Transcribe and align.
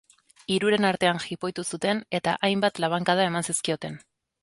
Hiruren 0.55 0.87
artean 0.91 1.21
jipoitu 1.27 1.67
zuten 1.73 2.01
eta 2.21 2.37
hainbat 2.49 2.85
labankada 2.87 3.31
eman 3.33 3.51
zizkioten. 3.53 4.05